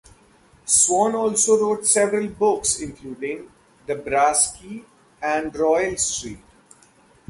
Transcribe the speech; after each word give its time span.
Swann 0.65 1.13
also 1.13 1.59
wrote 1.59 1.85
several 1.85 2.25
books 2.27 2.79
including 2.79 3.51
"The 3.85 3.93
Brass 3.93 4.57
Key" 4.57 4.83
and 5.21 5.55
"Royal 5.55 5.95
Street". 5.97 6.39